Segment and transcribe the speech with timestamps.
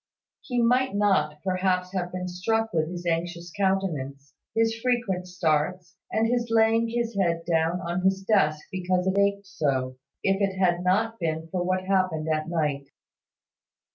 [0.41, 6.27] He might not, perhaps, have been struck with his anxious countenance, his frequent starts, and
[6.27, 10.83] his laying his head down on his desk because it ached so, if it had
[10.83, 12.87] not been for what happened at night.